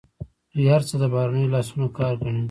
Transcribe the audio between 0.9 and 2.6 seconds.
د بهرنیو لاسونو کار ګڼي.